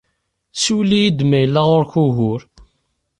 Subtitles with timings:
[0.61, 2.41] Siwel-iyi-d ma yella Ɣur-k ugur.